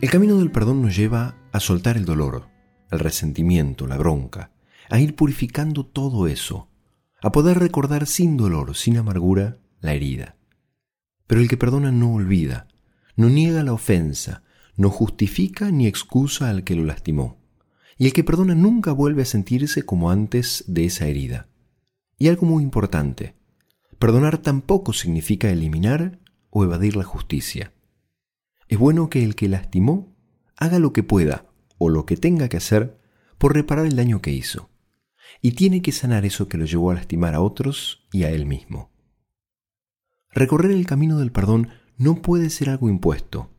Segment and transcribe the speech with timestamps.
[0.00, 2.48] El camino del perdón nos lleva a soltar el dolor,
[2.90, 4.50] el resentimiento, la bronca,
[4.88, 6.70] a ir purificando todo eso,
[7.20, 10.36] a poder recordar sin dolor, sin amargura, la herida.
[11.26, 12.66] Pero el que perdona no olvida,
[13.14, 14.42] no niega la ofensa,
[14.74, 17.36] no justifica ni excusa al que lo lastimó.
[17.98, 21.48] Y el que perdona nunca vuelve a sentirse como antes de esa herida.
[22.16, 23.34] Y algo muy importante,
[23.98, 27.74] perdonar tampoco significa eliminar o evadir la justicia.
[28.70, 30.16] Es bueno que el que lastimó
[30.56, 31.44] haga lo que pueda
[31.76, 33.00] o lo que tenga que hacer
[33.36, 34.70] por reparar el daño que hizo.
[35.42, 38.46] Y tiene que sanar eso que lo llevó a lastimar a otros y a él
[38.46, 38.92] mismo.
[40.30, 43.50] Recorrer el camino del perdón no puede ser algo impuesto.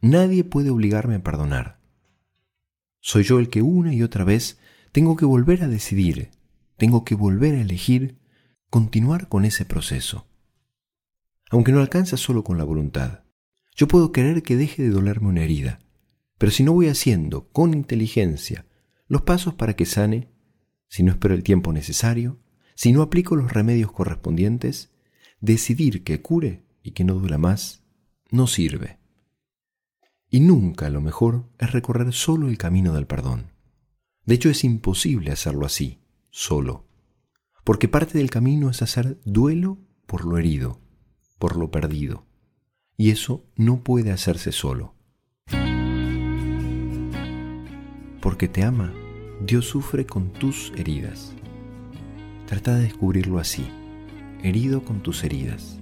[0.00, 1.78] Nadie puede obligarme a perdonar.
[2.98, 4.58] Soy yo el que una y otra vez
[4.90, 6.32] tengo que volver a decidir,
[6.76, 8.18] tengo que volver a elegir
[8.68, 10.26] continuar con ese proceso.
[11.50, 13.29] Aunque no alcanza solo con la voluntad.
[13.80, 15.80] Yo puedo querer que deje de dolerme una herida,
[16.36, 18.66] pero si no voy haciendo con inteligencia
[19.08, 20.28] los pasos para que sane,
[20.86, 22.38] si no espero el tiempo necesario,
[22.74, 24.92] si no aplico los remedios correspondientes,
[25.40, 27.82] decidir que cure y que no dura más
[28.30, 28.98] no sirve.
[30.28, 33.54] Y nunca lo mejor es recorrer solo el camino del perdón.
[34.26, 36.86] De hecho es imposible hacerlo así, solo,
[37.64, 40.82] porque parte del camino es hacer duelo por lo herido,
[41.38, 42.26] por lo perdido,
[43.00, 44.92] y eso no puede hacerse solo.
[48.20, 48.92] Porque te ama,
[49.40, 51.32] Dios sufre con tus heridas.
[52.46, 53.64] Trata de descubrirlo así,
[54.42, 55.78] herido con tus heridas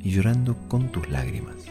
[0.00, 1.66] y llorando con tus lágrimas.